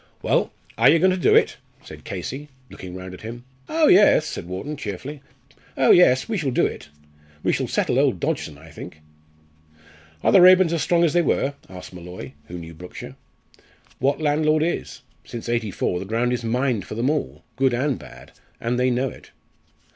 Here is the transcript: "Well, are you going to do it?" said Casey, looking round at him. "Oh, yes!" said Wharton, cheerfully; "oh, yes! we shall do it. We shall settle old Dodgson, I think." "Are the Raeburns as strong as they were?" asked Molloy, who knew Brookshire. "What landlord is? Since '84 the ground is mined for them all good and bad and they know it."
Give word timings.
"Well, 0.23 0.51
are 0.79 0.89
you 0.89 0.97
going 0.97 1.11
to 1.11 1.15
do 1.15 1.35
it?" 1.35 1.57
said 1.83 2.05
Casey, 2.05 2.49
looking 2.71 2.95
round 2.95 3.13
at 3.13 3.21
him. 3.21 3.43
"Oh, 3.69 3.85
yes!" 3.85 4.25
said 4.25 4.47
Wharton, 4.47 4.75
cheerfully; 4.75 5.21
"oh, 5.77 5.91
yes! 5.91 6.27
we 6.27 6.37
shall 6.39 6.49
do 6.49 6.65
it. 6.65 6.89
We 7.43 7.53
shall 7.53 7.67
settle 7.67 7.99
old 7.99 8.19
Dodgson, 8.19 8.57
I 8.57 8.71
think." 8.71 8.99
"Are 10.23 10.31
the 10.31 10.41
Raeburns 10.41 10.73
as 10.73 10.81
strong 10.81 11.03
as 11.03 11.13
they 11.13 11.21
were?" 11.21 11.53
asked 11.69 11.93
Molloy, 11.93 12.31
who 12.47 12.57
knew 12.57 12.73
Brookshire. 12.73 13.15
"What 13.99 14.19
landlord 14.19 14.63
is? 14.63 15.03
Since 15.23 15.47
'84 15.47 15.99
the 15.99 16.05
ground 16.05 16.33
is 16.33 16.43
mined 16.43 16.87
for 16.87 16.95
them 16.95 17.11
all 17.11 17.43
good 17.55 17.75
and 17.75 17.99
bad 17.99 18.31
and 18.59 18.79
they 18.79 18.89
know 18.89 19.09
it." 19.09 19.29